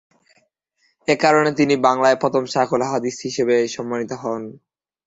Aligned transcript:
একারণে 1.07 1.51
তিনি 1.59 1.75
বাংলার 1.85 2.15
প্রথম 2.21 2.43
শায়খুল 2.53 2.81
হাদিস 2.91 3.15
হিসেবেও 3.25 3.73
সম্মানিত 3.75 4.11
হন। 4.21 4.41